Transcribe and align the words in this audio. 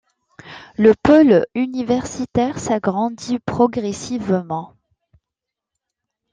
Le 0.79 0.95
pôle 1.03 1.45
universitaire 1.53 2.57
s'agrandit 2.57 3.37
progressivement. 3.37 4.73